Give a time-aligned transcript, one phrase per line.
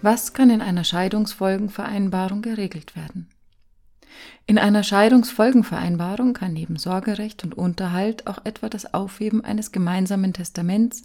[0.00, 3.28] Was kann in einer Scheidungsfolgenvereinbarung geregelt werden?
[4.46, 11.02] In einer Scheidungsfolgenvereinbarung kann neben Sorgerecht und Unterhalt auch etwa das Aufheben eines gemeinsamen Testaments,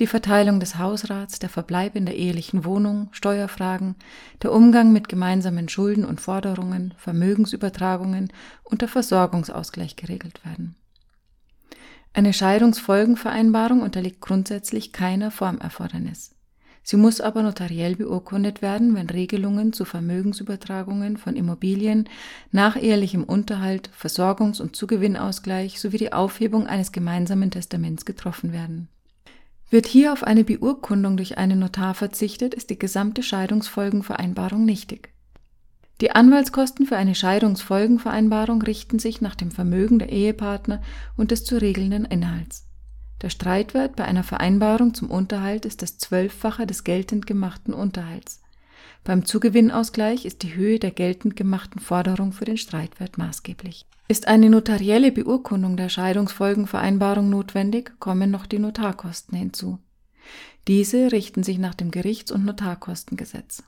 [0.00, 3.96] die Verteilung des Hausrats, der Verbleib in der ehelichen Wohnung, Steuerfragen,
[4.42, 8.32] der Umgang mit gemeinsamen Schulden und Forderungen, Vermögensübertragungen
[8.64, 10.74] und der Versorgungsausgleich geregelt werden.
[12.14, 16.34] Eine Scheidungsfolgenvereinbarung unterliegt grundsätzlich keiner Formerfordernis.
[16.84, 22.08] Sie muss aber notariell beurkundet werden, wenn Regelungen zu Vermögensübertragungen von Immobilien,
[22.50, 28.88] nachehelichem Unterhalt, Versorgungs- und Zugewinnausgleich sowie die Aufhebung eines gemeinsamen Testaments getroffen werden.
[29.70, 35.10] Wird hier auf eine Beurkundung durch einen Notar verzichtet, ist die gesamte Scheidungsfolgenvereinbarung nichtig.
[36.02, 40.82] Die Anwaltskosten für eine Scheidungsfolgenvereinbarung richten sich nach dem Vermögen der Ehepartner
[41.16, 42.66] und des zu regelnden Inhalts.
[43.22, 48.40] Der Streitwert bei einer Vereinbarung zum Unterhalt ist das Zwölffache des geltend gemachten Unterhalts.
[49.04, 53.86] Beim Zugewinnausgleich ist die Höhe der geltend gemachten Forderung für den Streitwert maßgeblich.
[54.08, 59.78] Ist eine notarielle Beurkundung der Scheidungsfolgenvereinbarung notwendig, kommen noch die Notarkosten hinzu.
[60.68, 63.62] Diese richten sich nach dem Gerichts- und Notarkostengesetz.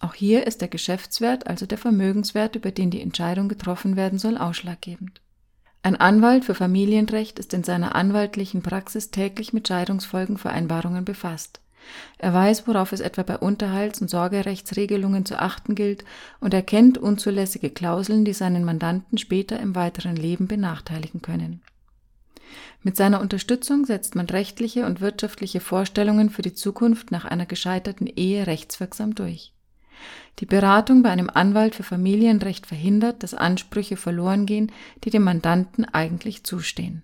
[0.00, 4.38] Auch hier ist der Geschäftswert, also der Vermögenswert, über den die Entscheidung getroffen werden soll,
[4.38, 5.20] ausschlaggebend.
[5.82, 11.60] Ein Anwalt für Familienrecht ist in seiner anwaltlichen Praxis täglich mit Scheidungsfolgenvereinbarungen befasst.
[12.18, 16.04] Er weiß, worauf es etwa bei Unterhalts- und Sorgerechtsregelungen zu achten gilt
[16.38, 21.62] und erkennt unzulässige Klauseln, die seinen Mandanten später im weiteren Leben benachteiligen können.
[22.82, 28.06] Mit seiner Unterstützung setzt man rechtliche und wirtschaftliche Vorstellungen für die Zukunft nach einer gescheiterten
[28.06, 29.52] Ehe rechtswirksam durch.
[30.38, 34.72] Die Beratung bei einem Anwalt für Familienrecht verhindert, dass Ansprüche verloren gehen,
[35.04, 37.02] die dem Mandanten eigentlich zustehen